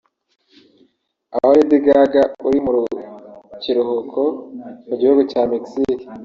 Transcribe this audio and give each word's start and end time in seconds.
Aho 1.35 1.47
Lady 1.55 1.77
Gaga 1.85 2.23
uri 2.47 2.59
mu 2.65 2.73
kiruhuko 3.61 4.21
mu 4.87 4.95
Gihugu 4.99 5.21
cya 5.31 5.41
Mexique 5.51 6.05